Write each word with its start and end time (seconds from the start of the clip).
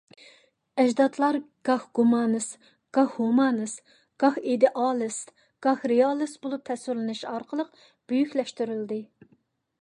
ئەجدادلار 0.83 1.35
گاھ 1.67 1.83
گۇمانىست، 1.99 2.71
گاھ 2.99 3.11
ھۇمانىست، 3.17 3.93
گاھ 4.25 4.41
ئىدېئالىست، 4.53 5.35
گاھ 5.67 5.87
رېئالىست 5.93 6.41
بولۇپ 6.47 6.65
تەسۋىرلىنىش 6.71 7.23
ئارقىلىق 7.35 7.73
بۈيۈكلەشتۈرۈلدى. 7.93 9.01